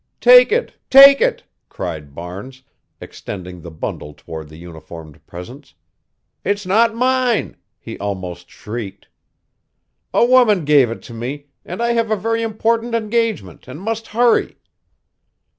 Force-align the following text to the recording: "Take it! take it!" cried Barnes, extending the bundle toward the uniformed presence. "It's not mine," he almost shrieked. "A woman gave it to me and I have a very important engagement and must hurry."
"Take 0.19 0.51
it! 0.51 0.73
take 0.89 1.21
it!" 1.21 1.43
cried 1.69 2.15
Barnes, 2.15 2.63
extending 2.99 3.61
the 3.61 3.69
bundle 3.69 4.15
toward 4.15 4.49
the 4.49 4.57
uniformed 4.57 5.23
presence. 5.27 5.75
"It's 6.43 6.65
not 6.65 6.95
mine," 6.95 7.55
he 7.77 7.99
almost 7.99 8.49
shrieked. 8.49 9.09
"A 10.11 10.25
woman 10.25 10.65
gave 10.65 10.89
it 10.89 11.03
to 11.03 11.13
me 11.13 11.49
and 11.63 11.83
I 11.83 11.91
have 11.93 12.09
a 12.09 12.15
very 12.15 12.41
important 12.41 12.95
engagement 12.95 13.67
and 13.67 13.79
must 13.79 14.07
hurry." 14.07 14.57